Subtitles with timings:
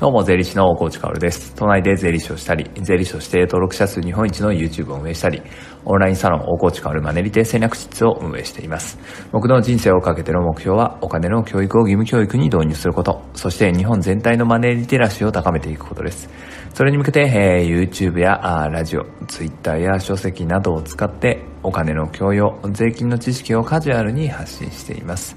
[0.00, 1.56] どうも、税理士の大河内薫です。
[1.56, 5.42] 都内で税理士をしたり、税理士として登録者数日本一の YouTube を運営したり、
[5.84, 8.96] オンラインサロン大河内薫マネリテ戦略室を運営しています。
[9.32, 16.28] 僕の人生をかけての目標は、お金の教育を義務教育に導入すること、そして日本全体のマネリテラシーを高めていくことです。
[16.74, 25.34] それに向けて、えー、YouTube やあラジオ、Twitter や書籍などを使って、お金の教養、税金の知識をカジュアルに発信しています。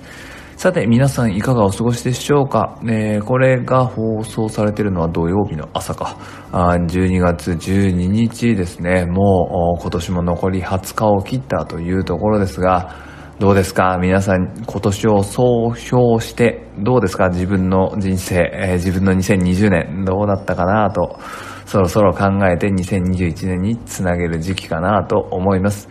[0.62, 6.18] さて、皆さんいかがお過ごしでしょうか、えー、これが放送されているのは土曜日の朝か。
[6.52, 9.08] あ12月12日ですね。
[9.08, 12.94] もう今年も残り20日を切ったというところですが、
[13.40, 13.98] どうですか？
[14.00, 17.30] 皆さん今年を総評してどうですか？
[17.30, 21.20] 自分の人生、えー、自分の2020年どうだったかなと
[21.66, 25.90] そろそろ考えて2021年につなげる時期かなと思います。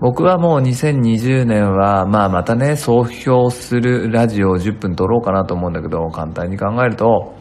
[0.00, 7.34] 僕はもう2020年は、まあまたね、総評するラジオを10分撮ろうかなと思うんだけど、簡単に考えると、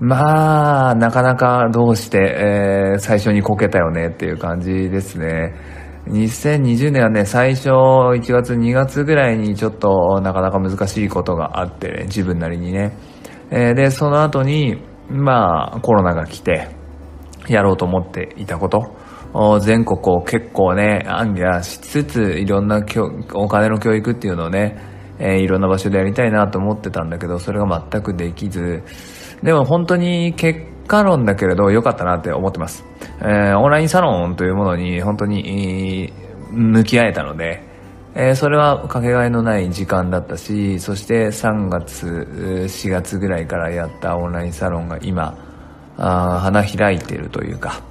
[0.00, 5.54] まあ、なかなかどうして、えー、最初にこけたよねっていう感じですね。
[6.06, 12.96] 2020年はね、最初1月2月ぐらいにちょっとなかなか難しいことがあって、ね、自分なりにね。
[13.50, 16.68] えー、で、その後に、まあ、コロナが来て、
[17.48, 18.97] やろうと思っていたこと。
[19.60, 22.80] 全国を結構ね、暗記しつつ、いろんな
[23.34, 24.76] お金の教育っていうのをね、
[25.18, 28.82] えー、いろんな場所でやりたいなと思ってたんだけど、それが全くできず、
[29.42, 32.84] でも本当に結果論だけれど良かったなって思ってます。
[33.20, 36.12] えー、オンラインサロンというものに本当に、
[36.50, 37.62] 向き合えたので、
[38.14, 42.06] えー、それはかけがえのない時間だったし、そして3月、
[42.66, 45.36] 4月ぐらいからやったオンラインサロンが今、
[45.98, 47.82] あ花開いているというか、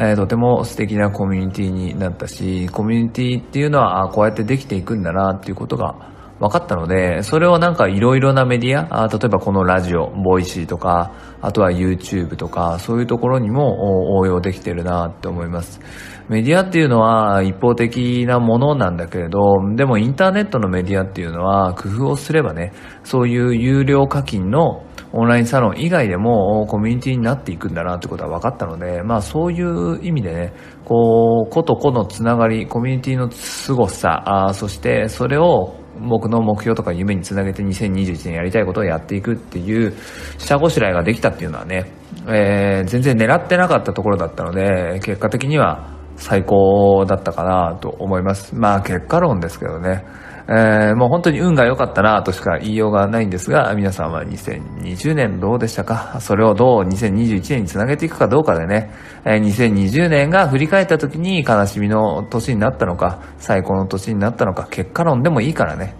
[0.00, 15.80] えー、とても素敵なコミュニティになったし、コミュニティっていうのは、あこうやってできていくんだなっていうことが分かったので、それをなんかいろいろなメディア、あ例えばこのラジオ、ボイシーとか、あとは YouTube とか、そういうところにも応用できてるなって思います。
[16.28, 19.40] メディアっていうのは一方的なものなんだけれど、
[19.74, 22.72] でもインターネットのメディアっていうのは工夫をすればね、
[23.02, 30.52] そういう有料課金のオンラインサロン以外でもコミュニティになっていくんだなってことは分かったので、まあそういう意味でね、
[30.84, 39.94] こう、子と子のつながり、コミュニティの凄さ、あそしてそれを僕の目標とか夢につなげて2021年やりたいことをやっていくっていう
[40.38, 41.90] 下ごしらえができたっていうのはね、
[42.28, 48.54] えー、全然狙ってなかったところだったので、結果的には最高だったかなと思います。
[48.54, 50.04] まあ結果論ですけどね。
[50.50, 56.18] えー、もう本当に運が良かったなとしか言いようがないんですが、皆さんは2020年どうでしたか？
[56.22, 58.90] それをどう2021年につなげていくかどうかでね、
[59.26, 65.94] えー、2020年が振り返った時に悲しみの年になったのか、最高の年になったのか、結果論でもいいからね、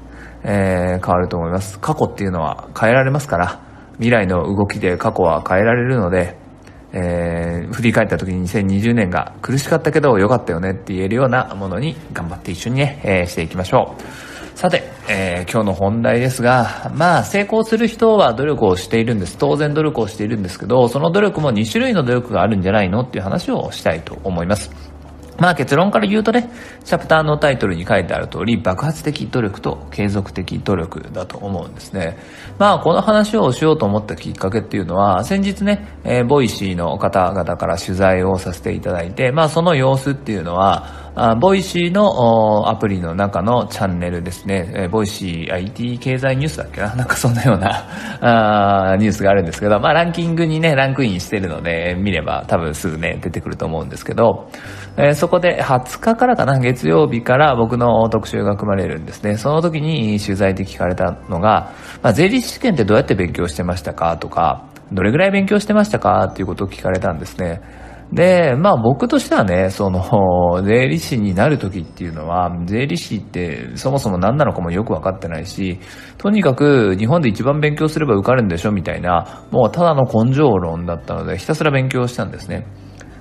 [0.44, 1.78] えー、変わると思います。
[1.78, 3.60] 過去っていうのは変えられますから、
[3.96, 6.38] 未来の動きで過去は変えられるので、
[6.94, 13.94] えー、振り返った時に2020年が苦しかったけど良かったよねって言えるようなものに頑張って一緒にね、えー、していきましょ
[14.34, 14.37] う。
[14.58, 19.38] さて、えー、今日の本題ですが、まあ、成功する人は努力をしているんです。
[19.38, 24.72] 当然努力をしているんですけど、その努力も2種類の努力があるんじゃないのっていう話をしたいと思います。
[25.38, 26.50] まあ結論から言うとね、
[26.84, 32.18] チャプターのタイトルに書いてある通り、爆発的努力と継続的努力だと思うんですね。
[32.58, 46.94] まあこの話をしようと思ったきっかけっていうのは、先日ね、えー、ボイシーの方々から取材をさせていただいて、まあその様子っていうのは、あボイシーのアプリの中のチャンネルですね、えー、ボイシー IT 経済ニュースだっけな？
[46.96, 54.48] なんかそんなようなあニュースがあるんですけど、まあランキングにね、ランクインしてるので、見れば多分すぐね、出てくると思うんですけど、
[54.96, 59.36] え、そこで20日からかな、月曜日から僕の特集が組まれるんですね。
[59.36, 61.70] その時に取材で聞かれたのが、
[62.02, 64.16] まあ、税理士試験ってどうやって勉強してましたか？
[64.18, 64.62] とか、
[64.92, 66.28] どれぐらい勉強してましたか？
[66.30, 67.60] っていうことを聞かれたんですね。
[68.12, 75.78] で、まあ僕としてはね、その、 税理士になる時っていうのは、税理士ってそもそも何なのかもよくわかってないし、
[76.16, 82.66] とにかく日本で一番勉強すれば受かるんでしょみたいな、もうただの根性論だったので、ひたすら勉強したんですね。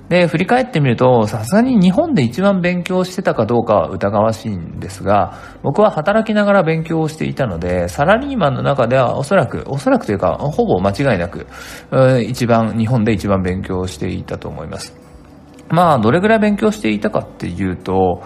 [0.08, 11.46] で、振り返ってみると、さすがに日本で一番勉強してたかどうかは疑わしいんですが、僕は働きながら勉強をしていたので、サラリーマンの中ではおそらく、おそらくというか、ほぼ間違いなく、
[12.26, 14.96] 一番、日本で一番勉強していたと思います。
[15.68, 18.22] まあ、どれぐらい勉強していたかっていうと、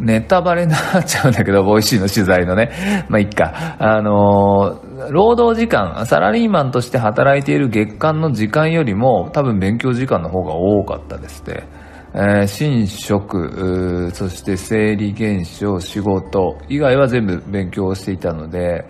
[0.00, 3.06] ネタバレになっちゃうんだけど、 Voicy の取材のね。
[3.08, 3.76] まあ、いっか。
[3.78, 11.68] あのー、労働時間、サラリーマンとして働いている月間の時間よりも、多分勉強時間の方が多かったですね。
[12.14, 18.86] えー、寝食、そして生理現象、仕事以外は全部勉強していたので、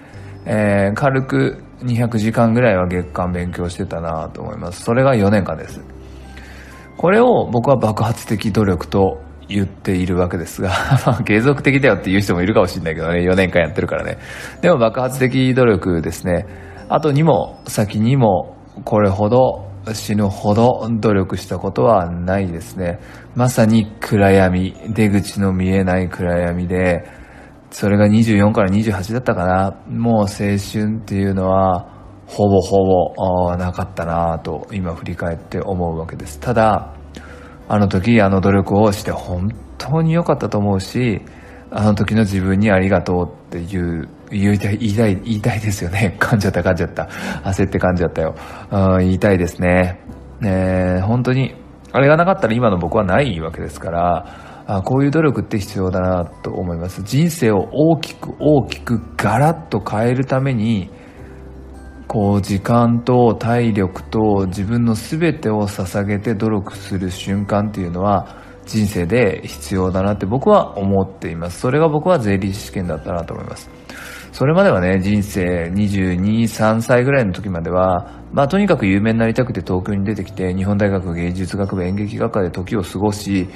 [0.46, 4.82] えー、軽く200時間ぐらいは月間勉強してたなと思います。
[4.82, 5.80] それが4年間です。
[6.96, 10.70] これを僕は爆発的努力と言っているわけですが
[11.24, 14.18] 継続的だよって言う人もいるかもしれないけどね、4年間やってるからね。
[14.60, 16.46] でも爆発的努力ですね。
[16.88, 22.98] 後にも先にもこれほど死ぬほど努力したことはないですね。
[23.34, 27.08] まさに暗闇、出口の見えない暗闇で、
[27.70, 29.76] それが24から28だったかな。
[29.88, 31.88] もう青春っていうのは、
[32.26, 32.84] ほぼほ
[33.16, 36.38] ぼなかったなと今振り返って思うわけです。
[36.38, 36.94] ただ、
[37.68, 41.20] あの時あの努力をして本当に良かったと思うし、
[41.70, 46.16] あの時の自分にありがとうっていう、言いたい、言いたい、言いたいですよね。
[46.20, 47.08] 噛んじゃった、噛んじゃった。
[47.44, 48.34] 焦って噛んじゃったよ。
[49.00, 50.00] 言いたいですね。
[50.40, 51.54] ね本当に、
[51.92, 54.26] あれがなかったら今の僕はないわけですから、
[54.66, 57.02] あこういう努力って必要だなと思います。
[57.02, 60.90] 人生を大きく大きくガラッと変えるために、
[62.08, 71.60] こう時間と体力と自分の全てを捧げて努力する瞬間っていうのは人生で必要だなって僕は思っています。
[71.60, 73.70] それが僕は税理士試験だったなと思います。
[74.32, 83.48] それまではね、人生22、3歳ぐらいの時までは、まあとにかく有名になりたくて東京に出てきて、日本大学芸術学部演劇学科で時を過ごし、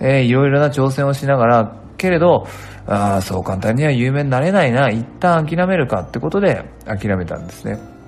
[0.00, 2.46] えー、いろいろな挑戦をしながら、けれど、
[2.86, 7.99] あ、そう簡単には有名になれないな、一旦諦めるかってことで諦めたんですね。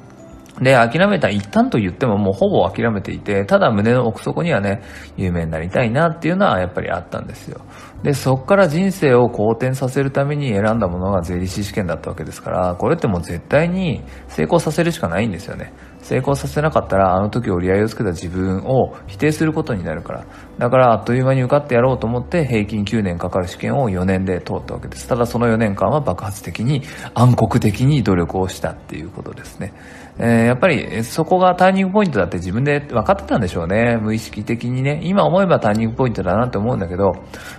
[0.63, 4.81] で、諦めた一旦と言ってももうほぼ諦めていて、ただ胸の奥底にはね、
[5.17, 7.61] 有名になりたいなっていうのはやっぱりあったんですよ。
[8.05, 15.73] で、そこから人生を好転させるために選んだものが税理士試験だったわけですから、これってもう絶対に成功させるしかないんですよね。
[16.03, 20.27] 成功させなかったら、あの時折り合いをつけた自分を否定することになるから。
[20.59, 25.07] だから、あっという間に受かってやろうと思って、平均9年かかる試験を4年で通ったわけです。
[25.07, 26.83] ただその4年間は爆発的に、
[27.15, 29.73] 暗黒的に努力をしたっていうことですね。
[30.19, 33.97] えー、やっぱり、そこがターニングポイントだって自分で分かってたんでしょうね。
[33.97, 35.01] 無意識的にね。
[35.03, 37.15] 今思えばターニングポイントだなって思うんだけど、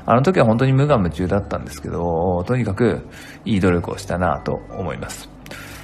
[0.05, 3.07] あの時は本当に無我夢中だったんですけど、とにかく、
[3.45, 5.27] いい努力をしたなと思います。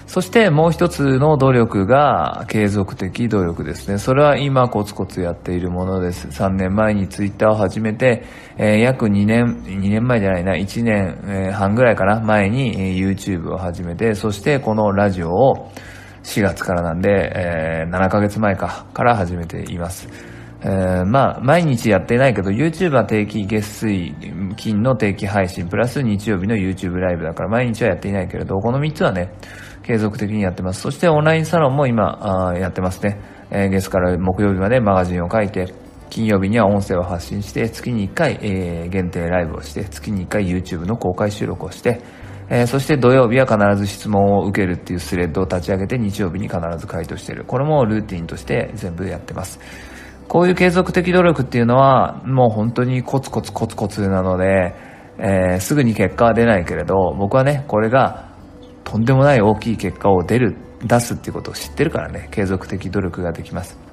[0.05, 3.97] そしてもう一つの努力が継続的努力ですね。
[3.97, 6.27] それは今コツコツやっているものです。
[6.27, 8.23] 3年前にツイッターを始めて、
[8.57, 15.71] えー、約2年、2年前じゃないな、1年半ぐらいかな、前に YouTube を始めて、そしてこのラジオを
[16.23, 20.07] 4月からなんで、えー、7ヶ月前か、から始めています。
[20.61, 24.13] えー、まあ、毎日やってないけど、YouTube は定期月水、
[24.57, 29.31] 金の定期配信、プラス日曜日の YouTube ライブだから、毎日はやっていないけれど、この3つはね、
[29.83, 30.81] 継続的にやってます。
[30.81, 33.19] そしてオンラインサロンも今、あやってますね。
[33.51, 35.73] えー、月から木曜日までマガジンを書いて、
[36.09, 42.01] 金曜日には音声を発信して、月に1回、えー、限定ライブをして、月に1回 YouTube の公開収録をして、
[42.49, 47.45] えー、そして土曜日は必ず質問を受けるっていうスレッドを立ち上げて日曜日に必ず回答している。
[47.45, 49.59] これもルーティンとして全部やってます。
[50.27, 54.73] こういう継続的努力っていうのはもう本当にコツコツコツコツなので、
[55.17, 58.29] えー、すぐに結果は出ないけれど、僕はね、これが
[58.83, 63.88] とんでもない大きい結果を出る、出すっていうことを知ってるからね、継続的努力ができます。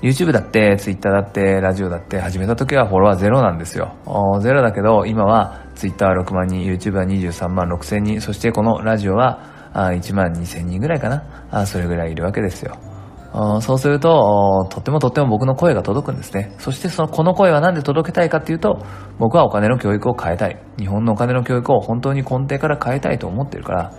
[0.00, 3.94] YouTube だって、Twitter だって、ラジオだって始めた時はフォロワーゼロなんですよ。
[4.40, 9.40] ゼロだけど、今は Twitter は6万人、YouTube は23万6千人、そしてこのラジオは
[9.74, 11.66] 1万2千人ぐらいかな。
[11.66, 12.76] それぐらいいるわけですよ。
[13.60, 16.54] そうすると、とってもとっても僕の声が届くんですね。
[16.58, 18.78] そしてその、この声は何で届けたいかっていうと、
[19.18, 20.56] 僕はお金の教育を変えたい。
[20.78, 23.92] 日本のお金の教育を本当に根底から変えたいと思ってるから、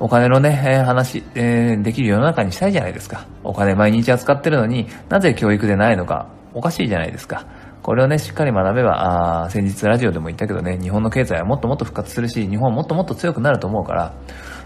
[0.00, 3.26] お金のね、えー、話、えー、できる世の中にしたいじゃないですか。
[3.42, 7.46] お金毎日扱ってるのになぜ教育でないのか、おかしいじゃないですか。
[7.82, 14.12] これをね、しっかり学べば、あ先日ラジオでも言ったけどね、日本の経済はもっともっと復活するし、日本はもっともっと強くなると思うから、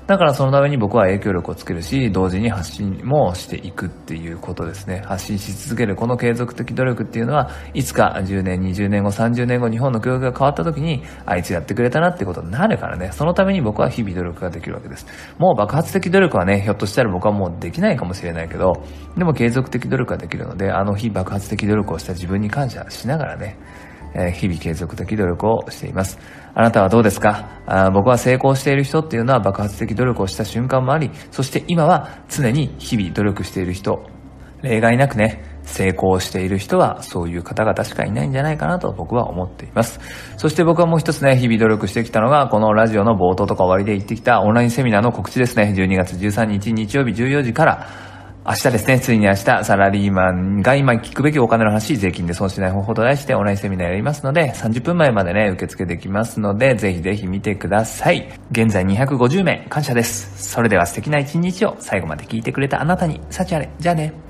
[0.09, 5.03] だからそのために僕は影響力をつけるし、同時に発信もしていくっていうことですね。
[5.05, 13.11] 発信し続けるこの継続的努力っていうのは、いつか10年、20年後、30年後、日本の教育が変わった時に、あいつやってくれたなってことになるからね。
[13.13, 15.07] そのために僕は日々努力ができるわけです。
[15.37, 18.83] もう爆発的努力はね、ひょっとしたら僕はもうできないかもしれないけど、
[19.15, 23.59] でも継続的努力ができるので、あの日爆発的努力をした自分に感謝しながらね、
[24.15, 26.19] え日々継続的努力をしています。
[26.59, 27.63] あなたはどうですか？
[27.67, 34.05] あ僕は成功している人っていうのは爆発的努力をした瞬間もあり、そして今は常に日々努力している人、
[34.61, 40.01] 例外なくね、成功している人はそういう方々しかいないんじゃないかなと僕は思っています。
[40.37, 45.73] そして僕はもう一つね、日々努力してきたのが、このラジオの冒頭とか終わりで言ってきたオンラインセミナーの告知ですね。
[45.77, 47.87] 12月13日日曜日14時から、
[48.47, 58.27] 明日ですね、ついに明日、サラリーマンが今聞くべきお金の話、税金で損しない方法と題してオンラインセミナーやりますので、30分前までね、受付できますので、ぜひぜひ見てください。
[58.51, 60.51] 現在250名、感謝です。
[60.51, 63.69] それでは素敵な一日を最後まで聞いてくれたあなたに、幸あれ。
[63.79, 64.28] じゃあね。